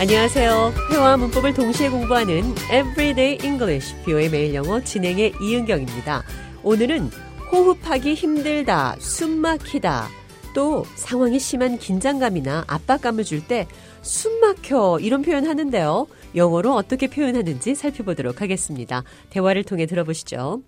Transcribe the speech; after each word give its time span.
안녕하세요. 0.00 0.72
회화와 0.92 1.16
문법을 1.16 1.54
동시에 1.54 1.88
공부하는 1.90 2.54
Everyday 2.72 3.38
English, 3.42 3.96
뷰의 4.04 4.30
매일 4.30 4.54
영어 4.54 4.80
진행의 4.80 5.32
이은경입니다. 5.40 6.22
오늘은 6.62 7.10
호흡하기 7.50 8.14
힘들다, 8.14 8.94
숨 9.00 9.38
막히다, 9.40 10.08
또 10.54 10.84
상황이 10.94 11.38
심한 11.40 11.78
긴장감이나 11.78 12.64
압박감을 12.68 13.24
줄 13.24 13.46
때 13.46 13.66
숨 14.00 14.40
막혀 14.40 15.00
이런 15.02 15.22
표현 15.22 15.46
하는데요. 15.46 16.06
영어로 16.36 16.72
어떻게 16.74 17.08
표현하는지 17.08 17.74
살펴보도록 17.74 18.40
하겠습니다. 18.40 19.02
대화를 19.30 19.64
통해 19.64 19.86
들어보시죠. 19.86 20.62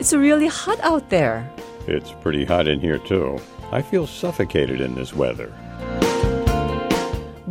It's 0.00 0.12
really 0.12 0.46
hot 0.48 0.82
out 0.84 1.08
there. 1.08 1.44
It's 1.86 2.12
pretty 2.22 2.42
hot 2.44 2.68
in 2.68 2.80
here, 2.80 2.98
too. 3.06 3.36
I 3.70 3.80
feel 3.82 4.04
suffocated 4.04 4.82
in 4.82 4.96
this 4.96 5.14
weather. 5.16 5.52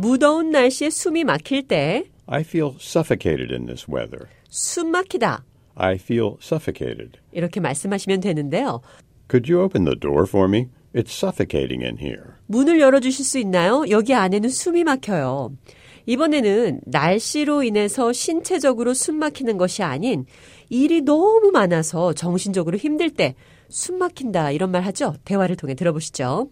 무더운 0.06 0.50
날씨에 0.50 0.90
숨이 0.90 1.22
막힐 1.22 1.68
때 1.68 2.02
I 2.26 2.40
feel 2.40 2.72
suffocated 2.80 3.54
in 3.54 3.66
this 3.66 3.86
weather. 3.88 4.26
숨 4.48 4.90
막히다. 4.90 5.44
I 5.76 5.94
feel 5.94 6.32
suffocated. 6.42 7.20
이렇게 7.30 7.60
말씀하시면 7.60 8.18
되는데요. 8.18 8.80
Could 9.30 9.50
you 9.50 9.64
open 9.64 9.84
the 9.84 9.96
door 9.96 10.24
for 10.26 10.48
me? 10.48 10.66
It's 10.92 11.12
suffocating 11.12 11.84
in 11.84 11.98
here. 12.00 12.34
문을 12.46 12.80
열어 12.80 12.98
주실 12.98 13.24
수 13.24 13.38
있나요? 13.38 13.84
여기 13.90 14.12
안에는 14.12 14.48
숨이 14.48 14.82
막혀요. 14.82 15.52
이번에는 16.06 16.80
날씨로 16.84 17.62
인해서 17.62 18.12
신체적으로 18.12 18.94
숨 18.94 19.20
막히는 19.20 19.56
것이 19.56 19.84
아닌 19.84 20.26
일이 20.68 21.02
너무 21.02 21.52
많아서 21.52 22.12
정신적으로 22.12 22.76
힘들 22.76 23.08
때 23.10 23.36
숨 23.72 23.98
막힌다 23.98 24.50
이런 24.50 24.70
말 24.70 24.82
하죠? 24.82 25.14
대화를 25.24 25.56
통해 25.56 25.74
들어보시죠. 25.74 26.50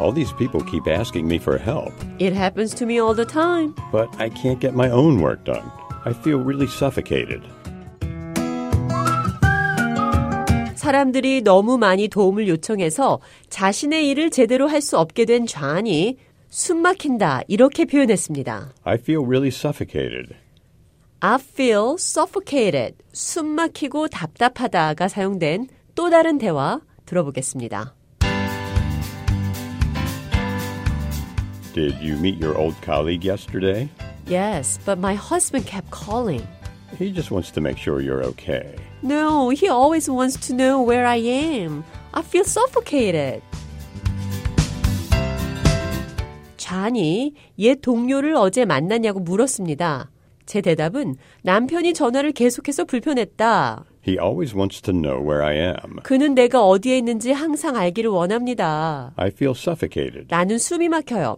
All 0.00 0.12
these 0.12 0.32
people 0.32 0.60
keep 0.64 0.86
asking 0.88 1.26
me 1.28 1.38
for 1.38 1.58
help, 1.58 1.92
It 2.18 2.32
happens 2.32 2.74
to 2.76 2.86
me 2.86 2.98
all 2.98 3.14
the 3.14 3.26
time. 3.26 3.74
but 3.92 4.08
I 4.18 4.30
can't 4.30 4.58
get 4.58 4.72
my 4.74 4.88
own 4.90 5.20
work 5.20 5.44
done. 5.44 5.70
I 6.06 6.12
feel 6.14 6.38
really 6.42 6.66
suffocated. 6.66 7.42
사람들이 10.74 11.42
너무 11.42 11.76
많이 11.76 12.08
도움을 12.08 12.48
요청해서 12.48 13.20
자신의 13.50 14.08
일을 14.08 14.30
제대로 14.30 14.66
할 14.66 14.80
수 14.80 14.98
없게 14.98 15.26
된 15.26 15.46
좌안이 15.46 16.16
숨 16.48 16.78
막힌다 16.78 17.42
이렇게 17.48 17.84
표현했습니다. 17.84 18.72
I 18.84 18.94
feel 18.94 19.22
really 19.24 19.48
suffocated. 19.48 20.34
I 21.20 21.34
feel 21.38 21.94
suffocated. 21.98 22.94
숨 23.12 23.46
막히고 23.48 24.08
답답하다가 24.08 25.08
사용된 25.08 25.68
또 25.94 26.08
다른 26.08 26.38
대화 26.38 26.80
들어보겠습니다. 27.04 27.94
Did 31.73 31.95
you 32.01 32.15
meet 32.15 32.37
your 32.37 32.57
old 32.57 32.75
colleague 32.81 33.23
yesterday? 33.25 33.89
Yes, 34.27 34.79
but 34.85 34.97
my 34.97 35.13
husband 35.13 35.65
kept 35.65 35.91
calling. 35.91 36.45
He 36.97 37.11
just 37.11 37.31
wants 37.31 37.51
to 37.51 37.61
make 37.61 37.77
sure 37.77 38.01
you're 38.01 38.23
okay. 38.23 38.75
No, 39.01 39.49
he 39.49 39.67
always 39.67 40.09
wants 40.09 40.37
to 40.47 40.53
know 40.53 40.81
where 40.81 41.05
I 41.05 41.17
am. 41.17 41.83
I 42.13 42.21
feel 42.21 42.45
suffocated. 42.45 43.41
잔이 46.57 47.33
옛 47.59 47.81
동료를 47.81 48.35
어제 48.35 48.65
만났냐고 48.65 49.19
물었습니다. 49.19 50.09
제 50.45 50.61
대답은 50.61 51.15
남편이 51.43 51.93
전화를 51.93 52.31
계속해서 52.31 52.85
불편했다. 52.85 53.85
He 54.07 54.17
always 54.19 54.55
wants 54.55 54.81
to 54.81 54.93
know 54.93 55.19
where 55.21 55.43
I 55.43 55.55
am. 55.55 55.97
그는 56.03 56.35
내가 56.35 56.65
어디에 56.65 56.97
있는지 56.97 57.31
항상 57.31 57.75
알기를 57.75 58.09
원합니다. 58.09 59.13
I 59.15 59.27
feel 59.27 59.53
suffocated. 59.55 60.27
나는 60.29 60.57
숨이 60.57 60.89
막혀요. 60.89 61.37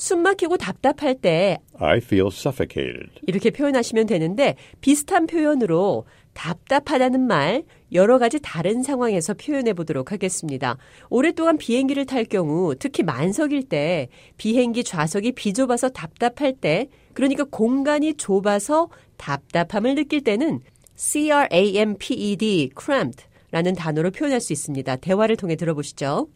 숨 0.00 0.22
막히고 0.22 0.56
답답할 0.56 1.14
때 1.14 1.58
I 1.78 1.98
feel 1.98 2.28
suffocated. 2.28 3.10
이렇게 3.26 3.50
표현하시면 3.50 4.06
되는데 4.06 4.56
비슷한 4.80 5.26
표현으로 5.26 6.06
답답하다는 6.32 7.20
말 7.20 7.64
여러 7.92 8.18
가지 8.18 8.40
다른 8.40 8.82
상황에서 8.82 9.34
표현해 9.34 9.74
보도록 9.74 10.10
하겠습니다. 10.10 10.78
오랫동안 11.10 11.58
비행기를 11.58 12.06
탈 12.06 12.24
경우 12.24 12.74
특히 12.78 13.02
만석일 13.02 13.64
때 13.64 14.08
비행기 14.38 14.84
좌석이 14.84 15.32
비좁아서 15.32 15.90
답답할 15.90 16.54
때 16.54 16.88
그러니까 17.12 17.44
공간이 17.44 18.14
좁아서 18.14 18.88
답답함을 19.18 19.96
느낄 19.96 20.22
때는 20.22 20.60
cramped, 20.96 22.70
cramped 22.74 23.26
라는 23.50 23.74
단어로 23.74 24.12
표현할 24.12 24.40
수 24.40 24.54
있습니다. 24.54 24.96
대화를 24.96 25.36
통해 25.36 25.56
들어보시죠. 25.56 26.28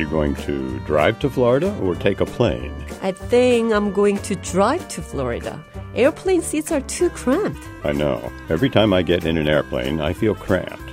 You 0.00 0.08
going 0.08 0.34
to 0.46 0.80
drive 0.86 1.18
to 1.18 1.28
Florida 1.28 1.76
or 1.82 1.94
take 1.94 2.22
a 2.22 2.24
plane? 2.24 2.72
I 3.02 3.12
think 3.12 3.74
I'm 3.74 3.92
going 3.92 4.16
to 4.22 4.34
drive 4.36 4.88
to 4.96 5.02
Florida. 5.02 5.62
Airplane 5.94 6.40
seats 6.40 6.72
are 6.72 6.80
too 6.80 7.10
cramped. 7.10 7.60
I 7.84 7.92
know. 7.92 8.18
Every 8.48 8.70
time 8.70 8.94
I 8.94 9.02
get 9.02 9.26
in 9.26 9.36
an 9.36 9.46
airplane, 9.46 10.00
I 10.00 10.14
feel 10.14 10.34
cramped. 10.34 10.90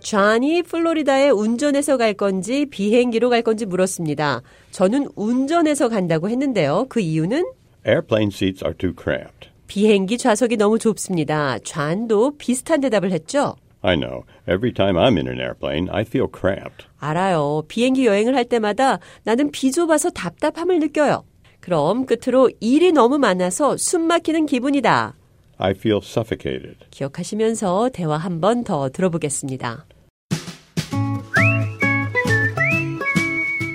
좌니 0.00 0.62
플로리다에 0.62 1.28
운전해서 1.28 1.98
갈 1.98 2.14
건지 2.14 2.64
비행기로 2.64 3.28
갈 3.28 3.42
건지 3.42 3.66
물었습니다. 3.66 4.40
저는 4.70 5.08
운전해서 5.14 5.90
간다고 5.90 6.30
했는데요. 6.30 6.86
그 6.88 7.00
이유는 7.00 7.44
Airplane 7.86 8.30
seats 8.32 8.64
are 8.64 8.74
too 8.74 8.94
cramped. 8.98 9.50
비행기 9.66 10.16
좌석이 10.16 10.56
너무 10.56 10.78
좁습니다. 10.78 11.58
좌안도 11.58 12.38
비슷한 12.38 12.80
대답을 12.80 13.12
했죠. 13.12 13.56
I 13.85 13.95
know. 13.95 14.25
Every 14.47 14.71
time 14.73 14.95
I'm 14.97 15.17
in 15.17 15.27
an 15.27 15.39
airplane, 15.39 15.89
I 15.91 16.01
feel 16.03 16.27
cramped. 16.31 16.85
알아요. 16.99 17.63
비행기 17.67 18.05
여행을 18.05 18.35
할 18.35 18.45
때마다 18.45 18.99
나는 19.23 19.49
비좁아서 19.51 20.11
답답함을 20.11 20.79
느껴요. 20.79 21.23
그럼 21.59 22.05
끝으로 22.05 22.49
일이 22.59 22.91
너무 22.91 23.17
많아서 23.17 23.77
숨 23.77 24.03
막히는 24.03 24.45
기분이다. 24.45 25.15
I 25.57 25.71
feel 25.71 25.99
suffocated. 26.03 26.77
기억하시면서 26.91 27.89
대화 27.93 28.17
한 28.17 28.39
번 28.39 28.63
더 28.63 28.89
들어보겠습니다. 28.89 29.85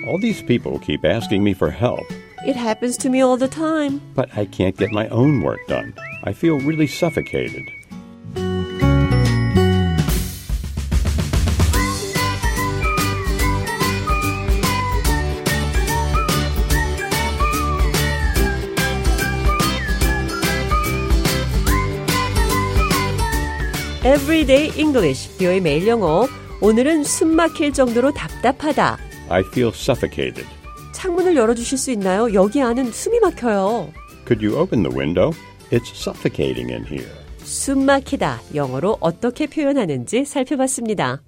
All 0.06 0.20
these 0.20 0.42
people 0.44 0.78
keep 0.78 1.04
asking 1.04 1.42
me 1.44 1.50
for 1.52 1.70
help, 1.72 2.04
It 2.46 2.56
happens 2.56 2.96
to 2.98 3.10
me 3.10 3.20
all 3.22 3.36
the 3.36 3.48
time. 3.50 4.00
but 4.14 4.28
I 4.36 4.46
can't 4.46 4.76
get 4.76 4.92
my 4.92 5.08
own 5.08 5.42
work 5.42 5.58
done. 5.66 5.94
I 6.22 6.32
feel 6.32 6.58
really 6.60 6.86
suffocated. 6.86 7.64
Everyday 24.03 24.71
English, 24.79 25.37
뷰의 25.37 25.61
매일 25.61 25.87
영어. 25.87 26.27
오늘은 26.59 27.03
숨 27.03 27.35
막힐 27.35 27.71
정도로 27.71 28.11
답답하다. 28.11 28.97
I 29.29 29.41
feel 29.51 29.69
suffocated. 29.75 30.43
창문을 30.91 31.35
열어주실 31.35 31.77
수 31.77 31.91
있나요? 31.91 32.33
여기 32.33 32.61
안은 32.63 32.91
숨이 32.91 33.19
막혀요. 33.19 33.91
Could 34.27 34.43
you 34.43 34.59
open 34.59 34.81
the 34.81 34.97
window? 34.97 35.31
It's 35.69 35.91
suffocating 35.93 36.71
in 36.73 36.83
here. 36.85 37.11
숨 37.43 37.85
막히다. 37.85 38.41
영어로 38.55 38.97
어떻게 39.01 39.45
표현하는지 39.45 40.25
살펴봤습니다. 40.25 41.21